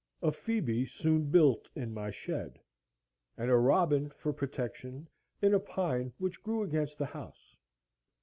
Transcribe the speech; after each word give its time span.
A 0.23 0.31
phœbe 0.31 0.89
soon 0.89 1.25
built 1.29 1.69
in 1.75 1.93
my 1.93 2.09
shed, 2.09 2.59
and 3.37 3.51
a 3.51 3.55
robin 3.55 4.09
for 4.09 4.33
protection 4.33 5.07
in 5.43 5.53
a 5.53 5.59
pine 5.59 6.11
which 6.17 6.41
grew 6.41 6.63
against 6.63 6.97
the 6.97 7.05
house. 7.05 7.55